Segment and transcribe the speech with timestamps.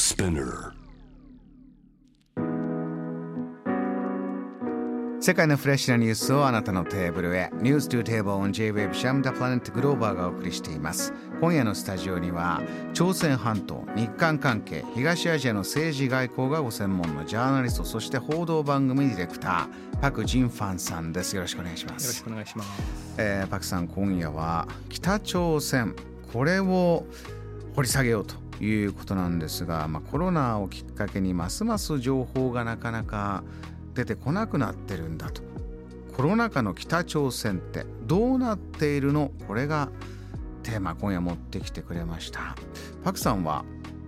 [0.00, 0.72] Spinner.
[5.20, 7.50] 世界のフレッシュなニュースをあなたのテーブルへ。
[7.56, 11.12] News to Table on J-Wave シャムダプラネットグローバーがお送りしています。
[11.42, 12.62] 今夜のスタジオには
[12.94, 21.36] 朝鮮半島日韓関係東アジアの政治外交がご専門のジャーナリストそして報道番組ディレクターパク・ジンファンさんです。
[21.36, 22.04] よろしくお願いします。
[22.06, 22.70] よろしくお願いします、
[23.18, 25.94] えー、パクさん今夜は北朝鮮
[26.32, 27.04] これを
[27.76, 33.42] 掘り下げようということなんですが、まあ、コロナをきっかけにますます情報がなかなか
[33.94, 35.42] 出てこなくなってるんだと。
[36.14, 39.30] コロナ禍の北朝鮮ってどうなっているの？
[39.46, 39.88] これが
[40.62, 42.56] テーマ今夜持ってきてくれました。
[43.02, 43.64] パクさんは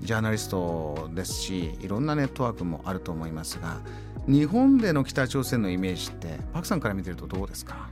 [0.00, 3.80] ジャーナリストですしいろんなネットワークもあると思いますが
[4.26, 7.88] 日本での北朝鮮のイメージってパクさんから見てるとどうですか？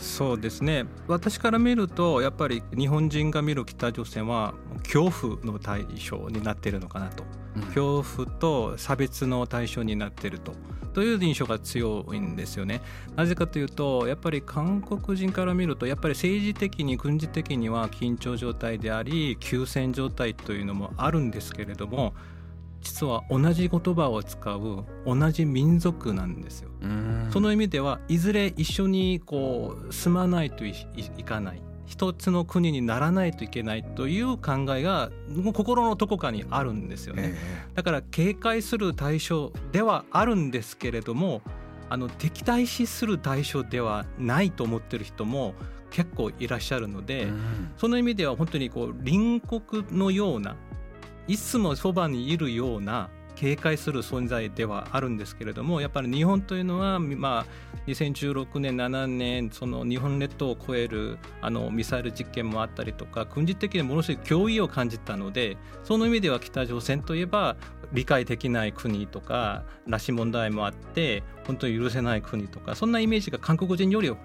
[0.00, 0.86] そうですね。
[1.06, 7.24] 私から見るとやっぱり日本人が見る北朝鮮は恐怖の対象になっているのかなと、
[7.56, 10.52] うん、恐怖と差別の対象になっていると。
[10.94, 12.80] という印象が強いんですよね。
[13.14, 22.14] なぜかというとやっぱり韓国人から見るとやっぱり政治的に軍事的には緊張状態であり休戦状態というのもあるんですけれども
[22.80, 26.70] 実は同じ言葉を使う同じ民族なんですよ。
[27.30, 30.74] その意味ではいずれ一緒にこう住まないとい
[31.24, 31.62] かない。
[31.86, 35.10] 一つの国にならないといけないという考えが
[35.54, 37.34] 心のどこかにあるんですよね、
[37.74, 41.40] だから警戒する対象ではあるんですけれども
[41.88, 45.54] あの敵対視する対象ではないと思ってる人も
[45.90, 50.56] 結構いらっしゃるので、うん、その意味では本当にこう隣国のような
[51.28, 67.56] いつもそばにいるような警戒する存在ではあるんですけれどもやっぱり日本というのは、まあ、2016年7年その日本列島を超えるあのミサイル実験もあったりとか軍事的にものすごい脅威を感じたのでその意味では北朝鮮といえば
[67.92, 74.16] 理解できない国とか拉致問題もあって本当に許せない国とかそんなイメージが韓国人よりは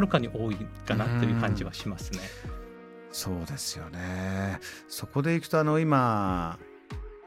[0.00, 0.56] るかに多い
[0.86, 2.20] かなという感じはしますね。
[3.12, 4.58] そうですよね。
[4.88, 6.58] そこでいくとあの今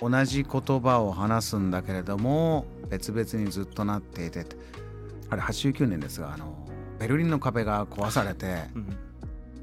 [0.02, 4.46] 同じ言葉を話すんだけれども別々にずっとなっていて
[5.30, 6.68] あれ89年ですがあの
[7.00, 8.98] ベルリンの壁が壊されて、うん、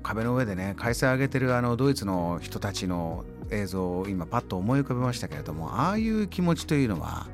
[0.02, 7.26] 壁の上でね開催上げてるあのドイツの人たちの映像を今パッと思い浮かべましたけれどもああいう気持ちというのは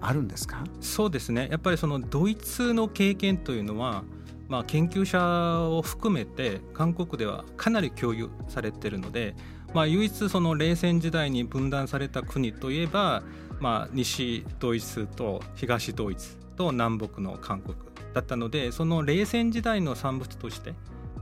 [0.00, 0.62] あるんですか？
[0.80, 1.48] そうですね。
[1.50, 4.04] やっぱりそのドイツの経験というのは
[4.54, 9.34] まあ、研究者を含めて韓国ではかなり共有されているので
[9.74, 13.24] まあ、唯一その冷戦時代に分断された国といえば、
[13.58, 17.74] まあ、西ドイツと東ドイツと南北の韓国
[18.14, 20.74] だったのでその冷戦時代の産物として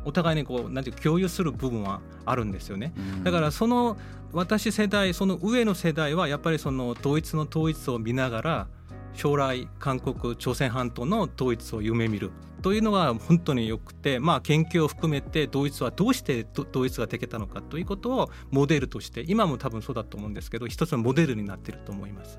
[0.04, 2.92] お互いにこうなんていう共有する部分はあるんですよね。
[3.22, 3.96] だからその
[4.32, 8.66] 私世代その上の世代はやっぱりそのドイツの統一を見ながら
[9.14, 12.30] 将来韓国朝鮮半島の統一を夢見る
[12.62, 22.36] というのが本当によくて、まあ、研究を含めてドイツはどうしてドイツができたのかということをモデルとして今も多分そうだと思うんですけど一つのモデルになっていると思います。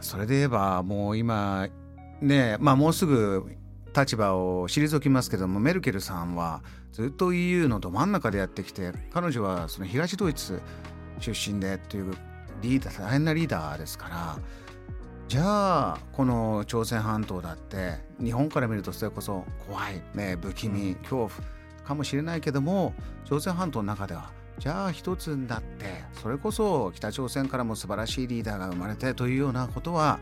[0.00, 1.68] それで言えばもう今
[2.20, 3.44] ねまあもうすぐ
[3.96, 10.60] 立場を退きますけどもメルケルさんはずっと EU のど真ん中でやってきて彼女はその東ドイツ
[11.18, 12.14] 出身でという
[12.62, 14.38] リーダー大変なリーダーですから
[15.30, 21.30] じゃあこの朝鮮半島だって日本から見るとそれこそ怖い、ね、不気味恐怖
[21.84, 22.94] かもしれないけども
[23.26, 30.18] 朝鮮半島の中ではじゃあ一つになってそれこそ北朝鮮からも素晴らしいリーダーが生まれてというようなことは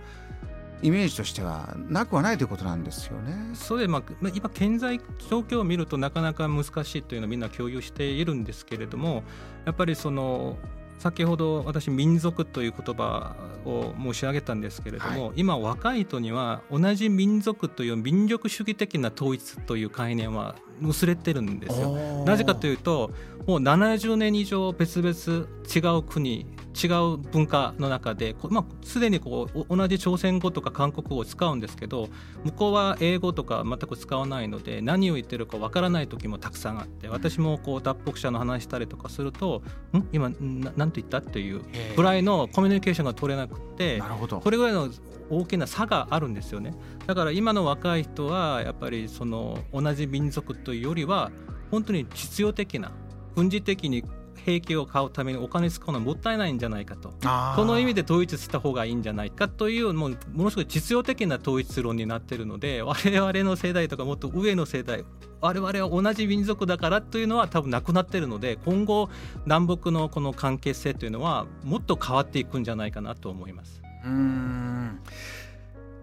[0.82, 3.34] イメージとしてはなくはないということなんですよね。
[3.54, 4.02] そうで、まあ、
[4.34, 9.24] 今現在状況を見るとなかなか難しいというのをみんな共有しているんですけれども
[9.64, 10.58] やっぱりその
[10.98, 22.24] 先ほど私民族という言葉を申し上げたんですけれども、はい、今若い人には同じ民族という民族主義的な統一という概念は薄れてるんですよ。
[22.24, 23.10] なぜかというと
[23.46, 25.46] もう70年以上別々
[25.94, 26.46] 違う国
[26.80, 32.08] 違う文化の中で、まあ、すでにこう同じ朝鮮語とか韓国語を使うんですけど
[32.44, 39.62] 向こうは英語とか全く使わないので何を言ってるかわからない時もたくさんあって私もこう脱北者の話したりとかすると
[39.96, 40.06] 「ん？
[40.12, 40.30] 今
[40.76, 41.62] 何て言った?」っていう
[41.96, 43.98] ぐらいのコミュニケーションが取れなくて
[44.40, 44.88] これぐらいの
[45.30, 46.74] 大きな差があるんですよね。
[47.06, 51.30] だから今の若い人はやっぱりその同じ民族というよりは
[51.70, 52.92] 本当に実用的な
[53.34, 54.04] 軍事的に
[54.44, 57.12] 兵器を買うためにお金使うのはもったいないんじゃないかと。
[57.56, 65.04] その意味で統一した方がいいんじゃないかというもうものすごい実用的な統一論になってるので我々の世代とかもっと上の世代
[65.40, 69.08] 我々は同じ民族だからというのは多分なくなってるので今後
[69.44, 73.82] 南北のこの関係性というのはもっと変わっていくんじゃないかなと思います。
[74.08, 75.00] うん。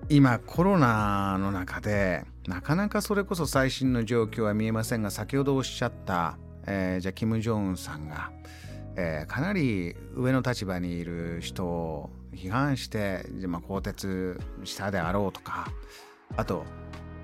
[0.08, 6.38] 今コロナの中でなかなかそれこそ最新の状況は見えませんが先ほどおっしゃった、
[6.68, 8.32] えー、じゃあキム・ジョンウンさんが、
[8.96, 15.72] えー、かなり上の立場にいる人を批判して、まあ、更迭したであろうとか
[16.38, 16.66] あと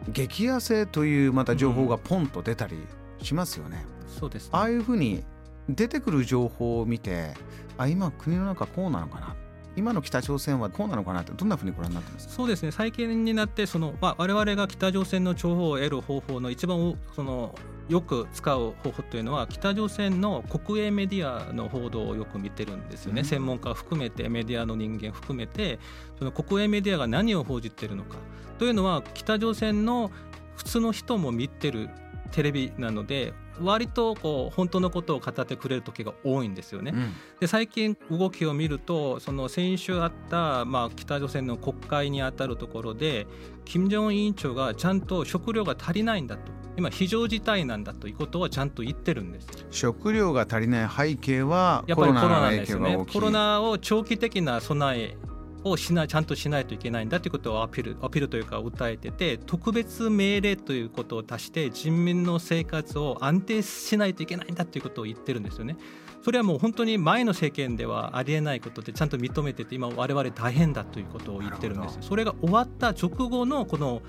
[0.10, 2.78] 激痩せというまた情報がポンと出たり
[3.22, 3.86] しますよね。
[4.02, 5.24] うん、そうです、ね、ああいうふうに
[5.70, 7.36] 出てくる情報を見て
[7.78, 9.36] あ今国の中こうなのかな
[9.76, 12.72] 今の北朝鮮はこうなのかなってどんなふうにご覧になってますそうですね。
[12.72, 17.56] 最近になってその、まあ、我々が北朝鮮の情報を得る方法の一番その
[17.88, 25.80] よく使う方法というのは北朝鮮の国営メディアの報道をよく見てるんですよね、うん、専門家含めてメディアの人間含めて
[26.20, 28.18] その国営メディアが何を報じてるのか。
[28.60, 30.12] というのは北朝鮮の
[30.56, 31.90] 普通の人も見てる
[32.32, 36.92] テレビなので割とこう本当のことを語ってくれる時が多いんですよね。
[36.96, 43.28] うん、で最近動きを見るとその先週あった、まあ、北朝鮮の国会にあたるところで
[43.66, 46.52] 金正恩委員長がちゃんと食料が足りないんだと。
[46.78, 49.48] 今非常事態なんだということはちゃんと言ってるんです。
[49.72, 53.06] 食料が足りない背景はやっぱりコロナですよね。
[53.12, 55.18] コロナを長期的な備え
[55.64, 65.78] をしないちゃんとしないといけないんだということをアピールアピールというか訴えてて特別命令ということを足して人民の生活を安定しないといけないんだということを言ってるんですよね。
[66.24, 74.04] それはもう本当に前の政権ではありえないことでちゃんと認めてて今我々大変だということを言ってるんですそれが終わった直後のこの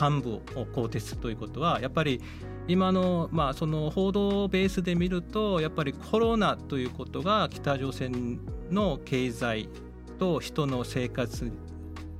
[0.00, 2.20] 幹部を更迭するということはやっぱり
[2.68, 8.38] 今の,、まあその報道ベースで見るとやっぱりコロナということが北朝鮮
[8.70, 9.68] の経済
[10.18, 11.50] と人の生活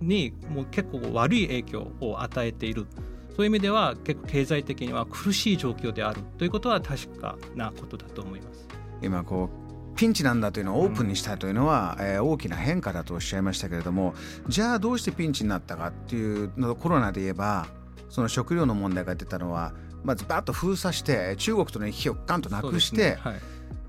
[0.01, 2.87] にもう結構悪い影響を与えている。
[3.35, 6.23] そういう意味では結構経済的には苦しい状況である。
[6.39, 8.67] ということは確かなことだと思います。
[9.03, 9.51] 今こ
[9.93, 14.15] うピンチなんだというのをオープンにしたというのは、うん、えー、大きな変化だとおっしゃいましたけれども
[14.47, 17.67] じゃあどうしてピンチになったかっていうのコロナで言えば
[18.11, 19.73] その食料の問題が出たのは
[20.05, 23.41] まずバッと封鎖して中国との行き来をガンとなくして、はい、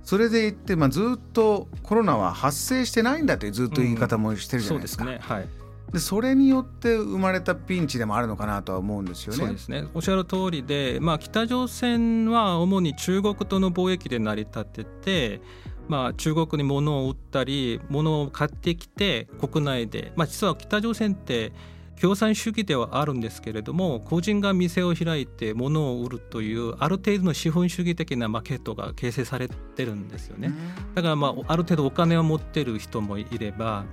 [0.08, 5.04] それで言って、まあ、ずっとコロナは発生してないんだというずっと言い方もしてるじゃないですか。
[5.04, 9.38] うん、そで、ねはい、それによって生まれたピンチでもあるのかなとは思うんですよね。
[9.38, 15.42] そうですねおっしゃる通りで、まあ、北朝鮮は主に中国との貿易で成り立ってて、
[15.90, 21.52] まあ、中国に物を売ったり物を買ってきて国内で、まあ、実は北朝鮮って
[22.00, 30.54] 共産主義ではあるんですけれども個人が店を開いて物を売るというある程度の資本主義的なマーケットが形成されてるんですよね。
[30.94, 33.86] だからまあある程度お金を持ってる人もいれば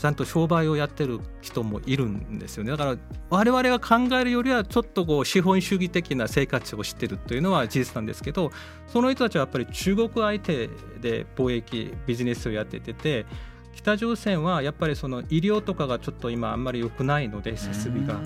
[0.00, 2.70] ちゃんと商売をやってる人もいるんですよね。
[2.70, 2.96] だから
[3.28, 8.50] 我々が考えるよりはちょっとこう資本主義的な生活をしてるというのは事実なんですけど
[8.86, 10.70] その人たちはやっぱり中国相手
[11.02, 13.26] で貿易ビジネスをやってて
[13.74, 18.20] 北朝鮮はやっぱりその医療とかがちょっと今あんまり良くないので設備が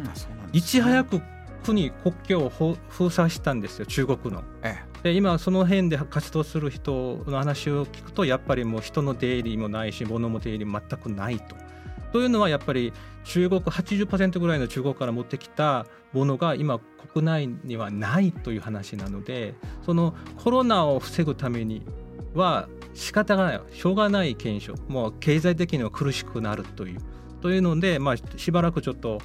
[0.52, 1.20] いち早く
[1.64, 2.48] 国国境を
[2.88, 4.42] 封鎖したんですよ中国の。
[5.02, 11.56] で今その辺で活動する人の話を聞くとやっぱりもう人の出入りもないし物も出入りも全くないと。
[12.12, 12.92] というのはやっぱり
[13.24, 16.78] 中国80%ぐらいの中国から持ってきたものが今
[17.12, 19.54] 国内にはないという話なので
[19.84, 21.82] そのコロナを防ぐために
[22.34, 27.00] は仕方がないしょうがない検証もう経済的には苦しくなるという
[27.40, 29.20] というので、まあ、しばらくちょっと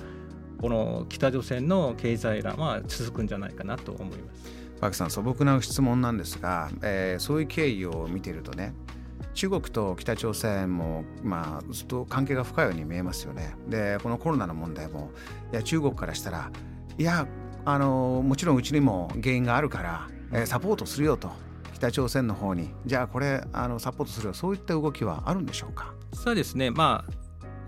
[0.60, 4.60] この北朝鮮の経済欄は続くんじゃないかなと思います。
[4.82, 8.74] パクさん素朴な質問なんですが、えー、そういう経緯を見ているとね
[9.34, 13.55] 中国と北朝鮮も、まあ、ずっと関係が深いように見えますよね。
[13.67, 15.12] でこのコロナの問題も
[15.51, 16.51] いや中国からしたら
[16.98, 17.27] いや
[17.65, 21.32] あのもちろんうちにも原因があるから、えー、サポートするよと
[21.79, 22.69] 北朝鮮の方に。
[22.86, 25.93] じゃあこれあのサポートするそういった動きはあるんでしょうか？
[26.13, 26.69] そうですね。
[26.69, 27.13] まあ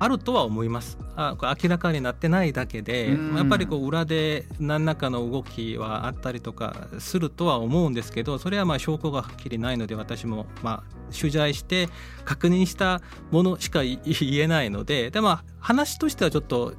[0.03, 0.97] あるとは思います。
[1.15, 11.87] あ明らかになってないだけでやっぱりこう裏で何らかの動きはあったりとかするとは思うんですけどそれはまあ証拠がはっきりないので私もまあ取材して
[12.25, 16.73] 確認したものしか言えないのででも話としてはちょっと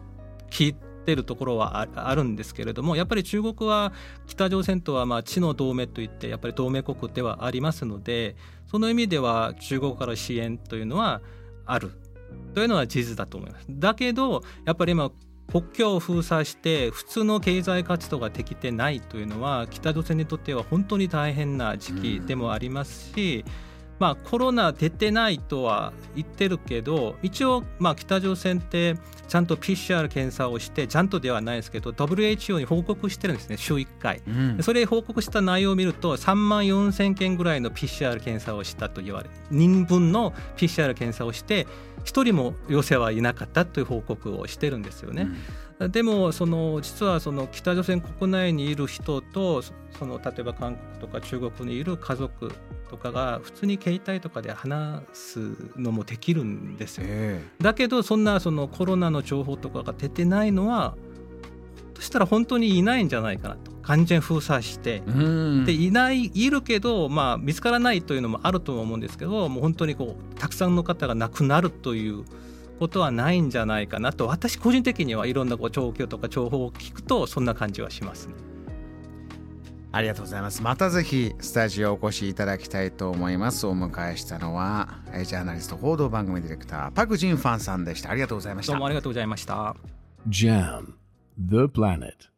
[0.50, 3.92] 聞いてってるところはあるんですけれどもやっぱり中国は
[4.26, 8.36] 北朝鮮とはまあ地の同盟といってやっぱり同盟国ではありますので
[8.70, 11.20] その意味では中国から支援というのは
[11.66, 11.90] ある
[12.54, 13.66] というのは事実だと思います。
[13.68, 15.10] だけどやっぱり今
[15.50, 23.44] 国境を封鎖して普通の経済活動ができてないというのは北朝鮮にとっては本当に大変な時期でもありますし、
[24.02, 28.96] まあ、コロナ出てないとは言ってるけど一応まあ北朝鮮って
[29.28, 41.68] ちゃんと PCR 検査をしてちゃんとではないですけど WHO に報告してるんですね週1回、うん、それ報告した内容を見ると3万4千件ぐらいの PCR 検査をしたと言われ人分の PCR 検査をして
[42.04, 45.28] 1人も陽性はいなかったという報告をしてるんですよね。
[45.78, 49.72] うん、でもその実はその北朝鮮国内にいる人とそ
[50.06, 52.52] の例えば韓国とか中国にいる家族
[52.90, 55.38] とかが普通に携帯とかで話す
[55.76, 57.04] のもできるんですよ。
[57.06, 60.94] えー、だけどそんなそのコロナの情報とかが出てないのは
[61.94, 65.02] そしたら本当にいないんじゃないかなと完全封鎖して
[65.66, 72.24] でいないいるけど、まあ、見つからないというのもあると思うんですけどもう本当にこうたくさんの方が亡くなるという
[72.78, 78.34] ことはないんじゃないかなと私個人的にはいろんなこう状況とか情報を聞くとそんな感じはしますね。
[79.94, 80.62] ありがとうございます。
[80.62, 83.66] またぜひスタジオお越しいただきたいと思います。
[83.66, 84.88] お迎えしたのは
[85.24, 88.10] ジャーナリスト報道番組ディレクターパクジンファンさんでした。
[88.10, 88.72] ありがとうございました。
[88.72, 89.76] どうもありがとうございました。
[90.28, 90.94] JAM
[91.38, 92.31] The Planet